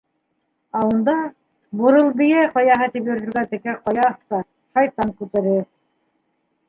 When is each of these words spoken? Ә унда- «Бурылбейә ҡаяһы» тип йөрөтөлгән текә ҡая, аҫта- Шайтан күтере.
Ә 0.79 0.79
унда- 0.85 1.13
«Бурылбейә 1.81 2.47
ҡаяһы» 2.55 2.87
тип 2.95 3.11
йөрөтөлгән 3.11 3.51
текә 3.55 3.77
ҡая, 3.85 4.09
аҫта- 4.15 4.41
Шайтан 4.79 5.17
күтере. 5.21 5.55